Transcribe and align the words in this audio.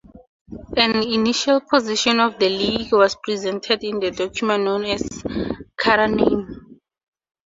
An 0.77 1.03
initial 1.03 1.61
position 1.61 2.19
of 2.19 2.39
the 2.39 2.49
league 2.49 2.91
was 2.91 3.15
presented 3.21 3.83
in 3.83 3.99
the 3.99 4.09
document 4.09 4.63
known 4.63 4.83
as 4.85 5.03
Kararname. 5.79 6.79